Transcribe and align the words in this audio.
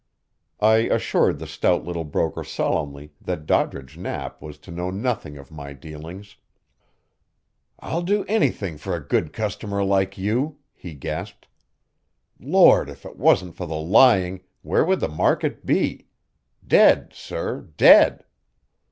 I 0.63 0.77
assured 0.77 1.37
the 1.37 1.45
stout 1.45 1.85
little 1.85 2.03
broker 2.05 2.43
solemnly 2.43 3.13
that 3.21 3.45
Doddridge 3.45 3.99
Knapp 3.99 4.41
was 4.41 4.57
to 4.65 4.71
know 4.71 4.89
nothing 4.89 5.37
of 5.37 5.51
my 5.51 5.73
dealings. 5.73 6.37
"I'll 7.79 8.01
do 8.01 8.25
anything 8.27 8.79
for 8.79 8.95
a 8.95 9.07
good 9.07 9.31
customer 9.31 9.83
like 9.83 10.17
you," 10.17 10.57
he 10.73 10.95
gasped. 10.95 11.47
"Lord, 12.39 12.89
if 12.89 13.05
it 13.05 13.15
wasn't 13.15 13.53
for 13.55 13.67
the 13.67 13.75
lying, 13.75 14.41
where 14.63 14.83
would 14.83 15.01
the 15.01 15.07
market 15.07 15.67
be? 15.67 16.07
Dead, 16.65 17.13
sir, 17.13 17.69
dead!" 17.77 18.23